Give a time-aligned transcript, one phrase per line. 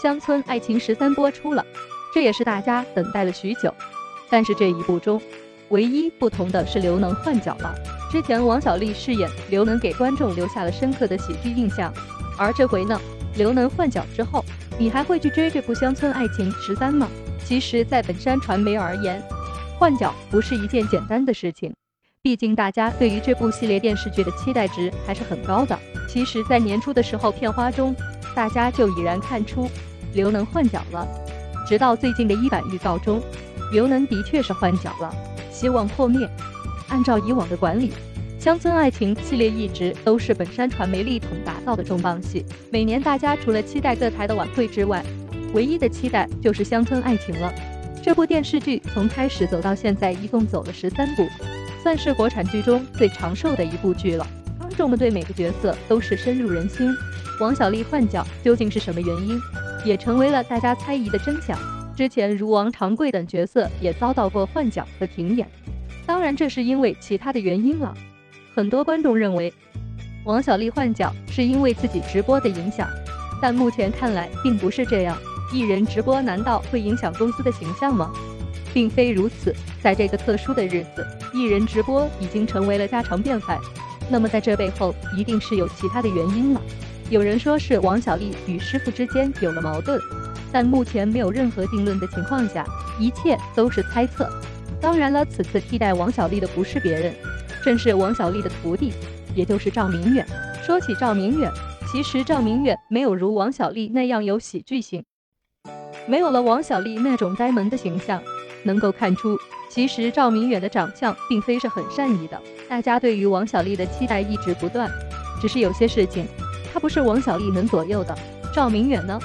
[0.00, 1.66] 乡村爱情十三》播出了，
[2.14, 3.74] 这也是大家等待了许久。
[4.30, 5.20] 但是这一部中，
[5.70, 7.74] 唯一不同的是刘能换角了。
[8.10, 11.92] 之前王小利饰演刘能，给观众留下了深刻的喜剧印象。
[12.38, 13.00] 而这回呢，
[13.34, 14.44] 刘能换角之后，
[14.78, 17.08] 你还会去追这部《乡村爱情十三》吗？
[17.44, 19.20] 其实，在本山传媒而言，
[19.78, 21.74] 换角不是一件简单的事情。
[22.22, 25.76] 毕竟，大家对于这部系列电视剧的期待值还是很高的。
[26.08, 27.94] 其实，在年初的时候，片花中
[28.38, 29.68] 大家就已然看出
[30.14, 31.04] 刘能换角了。
[31.66, 33.20] 直到最近的一版预告中，
[33.72, 35.12] 刘能的确是换角了，
[35.50, 36.24] 希望破灭。
[36.88, 37.90] 按照以往的管理，
[38.38, 42.46] 《乡村爱情》系列一直都是本山传媒力捧打造的重磅戏。
[42.70, 45.04] 每年大家除了期待各台的晚会之外，
[45.52, 47.52] 唯一的期待就是《乡村爱情》了。
[48.04, 51.26] 这部电视剧从开始走到现在，一共走了十三部。
[51.82, 54.24] 算是国产剧中最长寿的一部剧了，
[54.78, 56.88] 众们对每个角色都是深入人心。
[57.40, 59.36] 王小利换角究竟是什么原因，
[59.84, 61.58] 也成为了大家猜疑的真相。
[61.96, 65.48] 之前如王长贵等角色也遭到过换角和停演，
[66.06, 67.92] 当然这是因为其他的原因了。
[68.54, 69.52] 很多观众认为
[70.24, 72.88] 王小利换角是因为自己直播的影响，
[73.42, 75.18] 但目前看来并不是这样。
[75.52, 78.12] 艺人直播难道会影响公司的形象吗？
[78.72, 81.04] 并非如此，在这个特殊的日子，
[81.34, 83.58] 艺人直播已经成为了家常便饭。
[84.10, 86.60] 那么在这背后一定是有其他的原因了。
[87.10, 90.00] 有人说是王小利与师傅之间有了矛盾，
[90.52, 92.64] 但目前没有任何定论的情况下，
[92.98, 94.30] 一切都是猜测。
[94.80, 97.14] 当然了，此次替代王小利的不是别人，
[97.64, 98.92] 正是王小利的徒弟，
[99.34, 100.26] 也就是赵明远。
[100.62, 101.50] 说起赵明远，
[101.90, 105.04] 其实赵明远没有如王小利那样有喜剧性，
[106.06, 108.22] 没有了王小利那种呆萌的形象。
[108.64, 112.40] 能够看出，其实赵明远的长相并非是很善意的。
[112.68, 114.90] 大家对于王小利的期待一直不断，
[115.40, 116.26] 只是有些事情，
[116.72, 118.16] 他不是王小利能左右的。
[118.52, 119.20] 赵明远呢，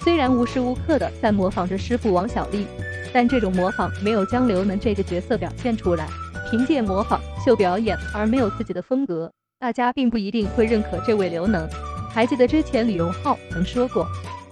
[0.00, 2.66] 虽然无时无刻的在模仿着师傅王小利，
[3.12, 6.08] 但这种模仿没有将刘能这个角色表现出来。
[6.50, 11.68] 凭借模仿秀表演而没有自己的风格，大家并不一定会认可这位刘能。
[12.10, 14.06] 还记得之前李荣浩曾说过，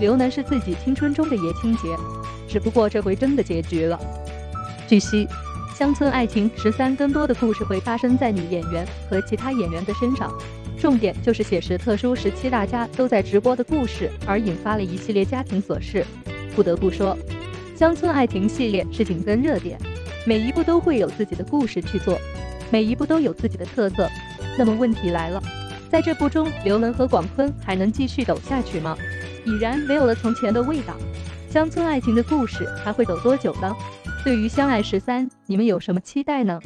[0.00, 1.88] 刘能是自己青春中的爷青结，
[2.48, 4.00] 只不过这回真的结局了。
[4.92, 5.26] 据悉，
[5.74, 10.30] 《乡村爱情十三》更多的故事会发生在女演员和其他演员的身上，
[10.78, 16.04] 重点就是写实特殊时期大家都在直播的故事，而引发了一系列家庭琐事。
[16.54, 17.16] 不得不说，
[17.78, 19.78] 《乡村爱情》系列是紧跟热点，
[20.26, 22.20] 每一部都会有自己的故事去做，
[22.70, 24.06] 每一部都有自己的特色。
[24.58, 25.42] 那么问题来了，
[25.90, 28.94] 在这部中，刘能和广坤还能继续走下去吗？
[29.46, 30.94] 已然没有了从前的味道，
[31.50, 33.74] 《乡村爱情》的故事还会走多久呢？
[34.24, 36.60] 对于《相爱十三》，你们有什么期待呢？